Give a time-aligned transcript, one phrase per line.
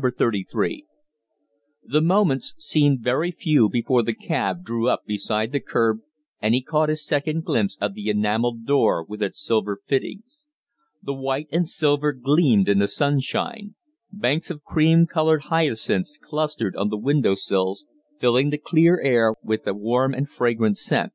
[0.00, 0.86] 33."
[1.84, 5.98] The moments seemed very few before the cab drew up beside the curb
[6.40, 10.46] and he caught his second glimpse of the enamelled door with its silver fittings.
[11.02, 13.74] The white and silver gleamed in the sunshine;
[14.10, 17.84] banks of cream colored hyacinths clustered on the window sills,
[18.18, 21.12] filling the clear air with a warm and fragrant scent.